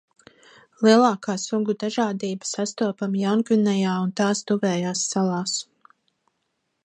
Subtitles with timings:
[0.85, 5.57] Lielākā sugu dažādība sastopama Jaungvinejā un tās tuvējās salās.